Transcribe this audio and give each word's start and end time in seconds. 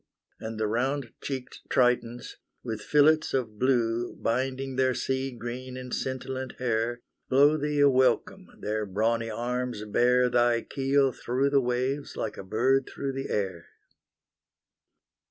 And 0.39 0.59
the 0.59 0.65
round 0.65 1.13
cheeked 1.21 1.59
Tritons, 1.69 2.37
with 2.63 2.81
fillets 2.81 3.35
of 3.35 3.59
blue 3.59 4.15
Binding 4.15 4.75
their 4.75 4.95
sea 4.95 5.29
green 5.31 5.77
and 5.77 5.93
scintillant 5.93 6.53
hair, 6.57 7.01
Blow 7.29 7.55
thee 7.55 7.79
a 7.81 7.87
welcome; 7.87 8.47
their 8.61 8.87
brawny 8.87 9.29
arms 9.29 9.83
bear 9.85 10.27
Thy 10.27 10.61
keel 10.63 11.11
through 11.11 11.51
the 11.51 11.61
waves 11.61 12.17
like 12.17 12.35
a 12.35 12.43
bird 12.43 12.89
through 12.91 13.13
the 13.13 13.29
air. 13.29 13.67